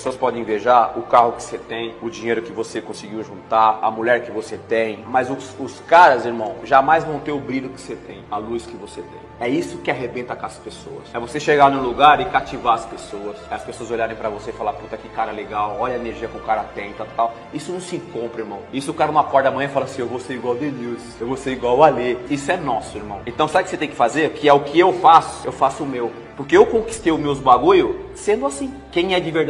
pessoas 0.00 0.16
podem 0.16 0.40
invejar 0.40 0.98
o 0.98 1.02
carro 1.02 1.32
que 1.32 1.42
você 1.42 1.58
tem, 1.58 1.94
o 2.00 2.08
dinheiro 2.08 2.40
que 2.40 2.52
você 2.52 2.80
conseguiu 2.80 3.22
juntar, 3.22 3.80
a 3.82 3.90
mulher 3.90 4.24
que 4.24 4.30
você 4.30 4.56
tem, 4.56 5.04
mas 5.06 5.30
os, 5.30 5.54
os 5.60 5.78
caras, 5.80 6.24
irmão, 6.24 6.56
jamais 6.64 7.04
vão 7.04 7.20
ter 7.20 7.32
o 7.32 7.38
brilho 7.38 7.68
que 7.68 7.78
você 7.78 7.94
tem, 7.94 8.24
a 8.30 8.38
luz 8.38 8.64
que 8.64 8.76
você 8.76 9.02
tem. 9.02 9.20
É 9.38 9.48
isso 9.48 9.78
que 9.78 9.90
arrebenta 9.90 10.34
com 10.36 10.44
as 10.44 10.58
pessoas. 10.58 11.04
É 11.14 11.18
você 11.18 11.38
chegar 11.40 11.70
no 11.70 11.82
lugar 11.82 12.20
e 12.20 12.26
cativar 12.26 12.74
as 12.74 12.84
pessoas. 12.84 13.38
É 13.50 13.54
as 13.54 13.64
pessoas 13.64 13.90
olharem 13.90 14.14
para 14.14 14.28
você 14.28 14.50
e 14.50 14.52
falar, 14.52 14.74
puta 14.74 14.98
que 14.98 15.08
cara 15.08 15.32
legal, 15.32 15.76
olha 15.80 15.94
a 15.94 15.98
energia 15.98 16.28
que 16.28 16.36
o 16.36 16.40
cara 16.40 16.62
tem, 16.74 16.92
tal, 16.92 17.06
tal. 17.16 17.34
Isso 17.52 17.72
não 17.72 17.80
se 17.80 17.98
compra, 17.98 18.42
irmão. 18.42 18.60
Isso 18.70 18.90
o 18.90 18.94
cara 18.94 19.10
não 19.10 19.20
acorda 19.20 19.48
amanhã 19.48 19.68
e 19.68 19.72
fala 19.72 19.86
assim, 19.86 20.02
eu 20.02 20.08
vou 20.08 20.20
ser 20.20 20.34
igual 20.34 20.54
o 20.54 20.58
Denilson, 20.58 21.16
eu 21.20 21.26
vou 21.26 21.38
ser 21.38 21.52
igual 21.52 21.78
o 21.78 21.82
Alê. 21.82 22.18
Isso 22.28 22.50
é 22.52 22.56
nosso, 22.58 22.98
irmão. 22.98 23.20
Então 23.26 23.48
sabe 23.48 23.62
o 23.62 23.64
que 23.64 23.70
você 23.70 23.78
tem 23.78 23.88
que 23.88 23.96
fazer? 23.96 24.30
Que 24.32 24.46
é 24.46 24.52
o 24.52 24.60
que 24.60 24.78
eu 24.78 24.92
faço, 24.94 25.46
eu 25.46 25.52
faço 25.52 25.84
o 25.84 25.86
meu. 25.86 26.12
Porque 26.36 26.56
eu 26.56 26.64
conquistei 26.64 27.12
os 27.12 27.20
meus 27.20 27.38
bagulho 27.38 28.06
sendo 28.14 28.46
assim. 28.46 28.74
Quem 28.92 29.14
é 29.14 29.20
de 29.20 29.30
verdade 29.30 29.48